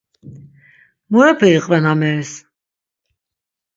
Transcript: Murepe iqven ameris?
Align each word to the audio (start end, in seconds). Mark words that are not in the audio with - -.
Murepe 1.11 1.47
iqven 1.57 1.85
ameris? 1.91 2.31